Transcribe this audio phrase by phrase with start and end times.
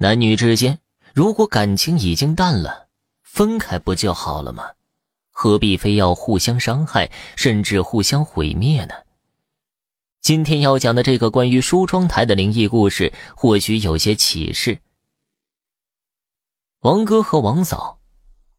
[0.00, 0.78] 男女之间，
[1.12, 2.86] 如果感情已经淡了，
[3.24, 4.70] 分开不就好了吗？
[5.32, 8.94] 何必非要互相伤害，甚至互相毁灭呢？
[10.20, 14.78] 今天要讲的这个关于梳妆台的灵异故事，或许有些启示。
[16.82, 17.98] 王哥和王嫂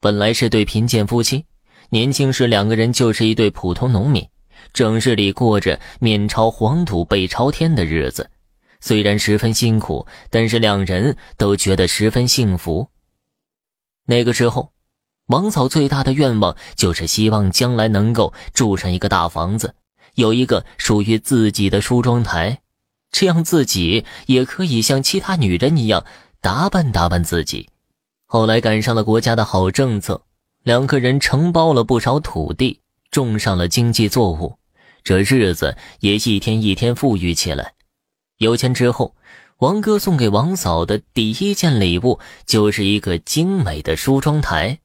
[0.00, 1.46] 本来是对贫贱夫妻，
[1.90, 4.28] 年轻时两个人就是一对普通农民，
[4.72, 8.28] 整日里过着面朝黄土背朝天的日子。
[8.80, 12.88] 虽然十分辛苦，但是两人都觉得十分幸福。
[14.06, 14.72] 那个时候，
[15.26, 19.74] 王嫂最大的愿望就是希望将来能够住上一个大房子，
[20.14, 22.60] 有一个属于自己的梳妆台，
[23.10, 26.06] 这样自己也可以像其他女人一样
[26.40, 27.68] 打扮打扮自己。
[28.24, 30.22] 后来赶上了国家的好政策，
[30.62, 34.58] 两个人承包了不少土地，种上了经济作物，
[35.02, 37.74] 这日子也一天一天富裕起来。
[38.38, 39.16] 有钱之后，
[39.58, 44.78] 王哥送给王嫂的第一件礼物就是一个精美的梳妆台。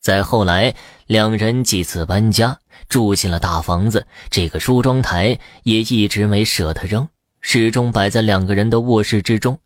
[0.00, 0.74] 再后来，
[1.06, 7.06] 两人几次搬家，住进了大房子，这个梳妆台也一直没舍得扔，
[7.42, 9.58] 始终摆在两个人的卧室之中。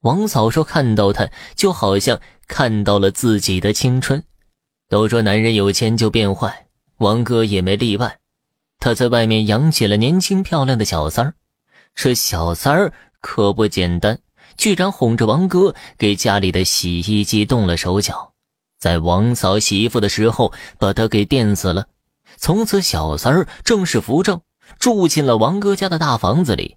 [0.00, 4.22] 王嫂说：“看到它，就好像看到了自己的青春。”
[4.88, 6.66] 都说男人有钱就变坏，
[6.98, 8.18] 王哥也没例外。
[8.80, 11.34] 他在外面养起了年轻漂亮的小三儿。
[11.96, 14.20] 这小三儿可不简单，
[14.56, 18.34] 居然哄着王哥给家里的洗衣机动了手脚，
[18.78, 21.86] 在王嫂洗衣服的时候把他给电死了。
[22.36, 24.42] 从此，小三儿正式扶正，
[24.78, 26.76] 住进了王哥家的大房子里。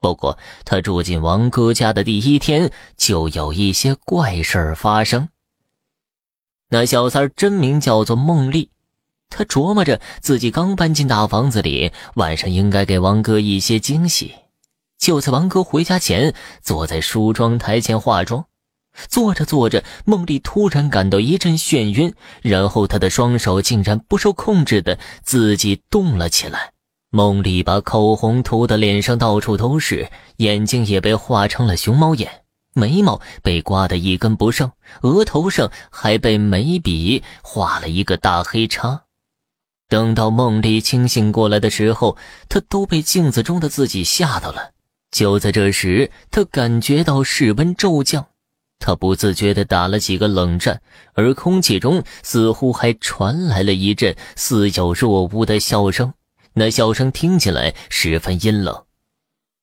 [0.00, 5.28] 不过，他住进王哥家的第一天，就有一些怪事儿发生。
[6.70, 8.70] 那小三儿真名叫做孟丽，
[9.28, 14.34] 她琢磨着自己刚搬进大房子里，晚上应该给王哥一些惊喜。
[15.04, 18.46] 就在王哥回家前，坐在梳妆台前化妆，
[19.06, 26.72] 坐着坐着，梦丽突然感到一阵眩晕，然后她的双手竟然不受控制的自己动了起来。
[27.10, 34.72] 梦丽把口红涂的脸上到处都是，眼睛也被画成了熊猫眼，眉毛被刮得一根不剩，
[35.02, 39.02] 额头上还被眉笔画了一个大黑叉。
[39.86, 42.16] 等到梦丽清醒过来的时候，
[42.48, 44.70] 她都被镜子中的自己吓到了。
[45.14, 48.26] 就在这时，他感觉到室温骤降，
[48.80, 50.82] 他不自觉地打了几个冷战，
[51.12, 56.12] 而空气中似乎还传来了一阵似有若无的笑声，
[56.54, 58.82] 那笑声听起来十分阴冷。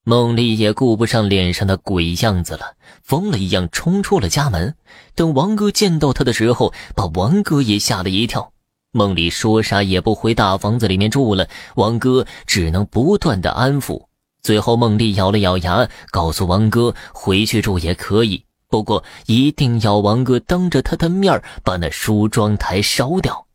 [0.04, 4.74] 孟丽也顾不上脸上的鬼样子了，疯了一样冲出了家门。
[5.14, 8.54] 等王哥见到他的时候，把王哥也吓了一跳。
[8.90, 14.06] 孟丽说啥也不回大房子里面住了，王哥只能不断的安抚。
[14.42, 23.46] 最后，孟丽咬了咬牙，告诉王哥回去住也可以，不过一定要王哥当着他的面把那梳妆台烧掉。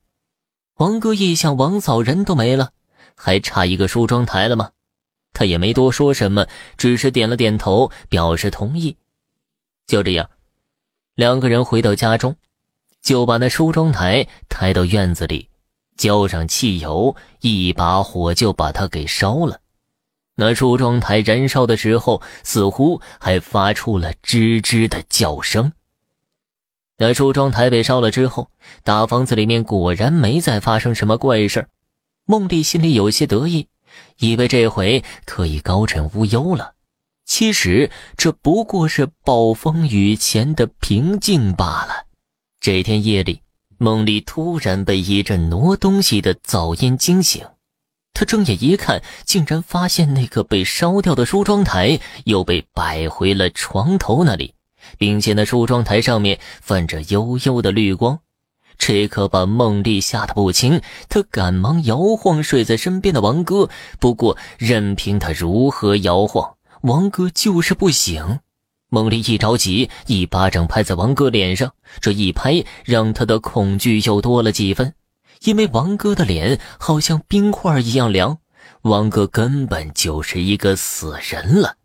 [0.78, 2.72] 王哥一想，王嫂人都没了，
[3.16, 4.70] 还差一个梳妆台了吗？
[5.34, 8.96] 他也没多说什么，只是点了点头，表示同意。
[9.86, 10.30] 就这样，
[11.16, 12.36] 两个人回到家中，
[13.02, 15.50] 就把那梳妆台抬到院子里，
[15.98, 19.60] 浇上汽油，一把火就把它给烧了。
[20.40, 25.74] 那梳妆台燃烧的时候，似乎还发出了吱吱的叫声。
[27.00, 28.52] 那梳妆台被烧了之后，
[28.84, 31.68] 大房子里面果然没再发生什么怪事
[32.26, 33.68] 梦丽心里有些得意，
[34.20, 36.76] 以为这回可以高枕无忧了。
[37.26, 42.06] 其实这不过是暴风雨前的平静罢了。
[42.62, 43.42] 这天夜里，
[43.80, 47.44] 梦丽突然被一阵挪东西的噪音惊醒。
[48.18, 54.56] 他睁眼一看，竟然发现那个被烧掉的梳妆台又被摆回了床头那里，
[54.98, 58.18] 并且那梳妆台上面泛着幽幽的绿光，
[58.80, 60.82] 这可把孟丽吓得不轻。
[61.08, 63.70] 她赶忙摇晃睡在身边的王哥，
[64.00, 68.40] 不过任凭他如何摇晃，王哥就是不醒。
[68.90, 71.72] 孟丽一着急，一巴掌拍在王哥脸上，
[72.02, 74.96] 这一拍让他的恐惧又多了几分。
[75.42, 78.40] 因为王哥的脸好像冰块一样凉，
[78.82, 81.76] 王哥根本就是一个死人了。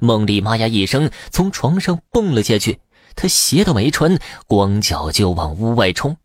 [0.00, 2.80] 梦丽妈呀一声从床上蹦了下去，
[3.16, 6.16] 她鞋都没穿，光脚就往屋外冲。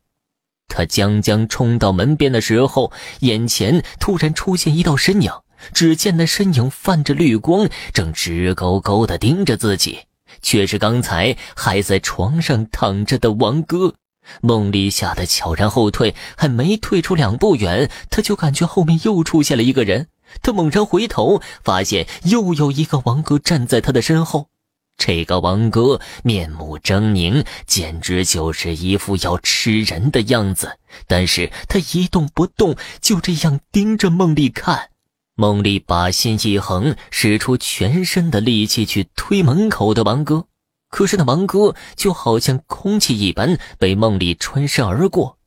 [0.68, 5.32] 她将将冲到门边的时候，眼前突然出现一道身影，
[5.74, 10.00] 只见那身影泛着绿光，正直勾勾地盯着自己，
[10.42, 13.96] 却是刚才还在床上躺着的王哥。
[14.42, 20.08] 孟丽吓得悄然后退，还没退出两步远，她就感觉后面又出现了一个人。
[20.42, 24.50] 她猛然回头，发现又有一个王哥站在她的身后。
[24.98, 30.78] 这个王哥面目狰狞，简直就是一副要吃人的样子。
[31.06, 34.90] 但是他一动不动，就这样盯着孟丽看。
[35.36, 40.46] 孟丽把心一横，使出全身的力气去推门口的王哥，
[40.90, 45.38] 可是那王哥就好像空气一般，被梦丽穿身而过。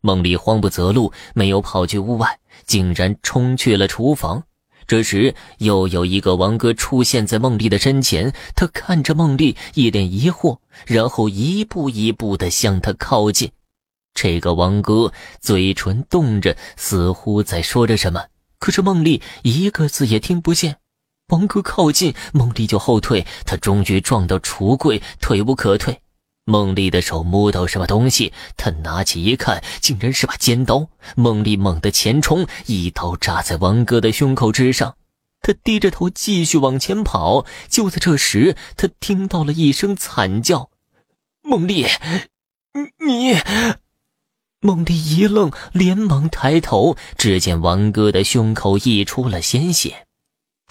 [0.00, 4.44] 梦丽慌不择路，没有跑去屋外，竟然冲去了厨房。
[4.86, 13.50] 这时，又有一个王哥出现在梦丽的身前，他看着梦丽，一脸疑惑，然后一步一步地向她靠近。
[14.12, 18.24] 这个王哥嘴唇动着，似乎在说着什么。
[18.58, 20.76] 可是梦丽一个字也听不见，
[21.32, 25.98] 王哥靠近，孟丽就后退，他终于撞到橱柜，退无可退。
[26.44, 30.88] 孟丽的手摸到什么东西，他拿起一看，竟然是把尖刀。
[31.16, 34.96] 孟丽猛地前冲，一刀扎在王哥的胸口之上。
[35.40, 37.46] 他低着头继续往前跑。
[37.66, 40.68] 就在这时，他听到了一声惨叫
[41.40, 41.86] ：“孟丽，
[43.06, 43.38] 你！”
[44.60, 50.06] 孟丽一愣，连忙抬头，只见王哥的胸口溢出了鲜血。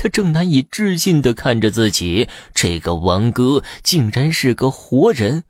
[0.01, 5.43] 他正难以置信地看着自己，这个王哥竟然是个活人。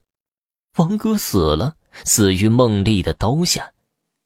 [0.75, 3.71] 王哥死了，死于孟丽的刀下。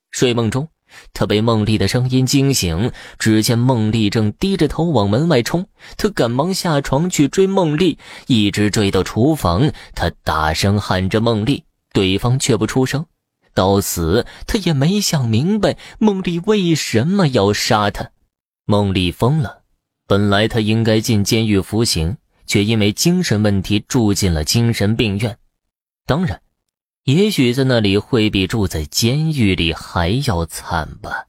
[0.10, 0.68] 睡梦中，
[1.14, 5.68] 他被孟丽的声音惊醒，只见孟丽正低着头往门外冲。
[5.96, 13.06] 他赶忙下床去追孟丽，一直追到厨房，他大声喊着孟丽，对方却不出声。
[13.54, 18.10] 到死，他也没想明白孟丽为什么要杀他。
[18.66, 19.62] 孟丽疯了，
[20.08, 25.38] 本来他应该进监狱服刑，却因为精神问题住进了精神病院。
[26.06, 26.42] 当然，
[27.06, 31.26] 也许在那里会比住在监狱里还要惨吧。